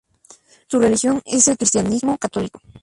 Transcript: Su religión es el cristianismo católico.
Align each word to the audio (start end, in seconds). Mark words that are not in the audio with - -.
Su 0.65 0.79
religión 0.79 1.21
es 1.25 1.47
el 1.47 1.57
cristianismo 1.57 2.17
católico. 2.17 2.59